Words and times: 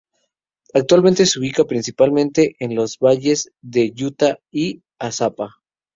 Actualmente 0.73 1.27
se 1.27 1.37
ubica 1.39 1.63
principalmente 1.63 2.55
en 2.59 2.73
los 2.73 2.97
valles 2.97 3.51
de 3.61 3.91
Lluta 3.91 4.39
y 4.51 4.81
Azapa. 4.97 5.57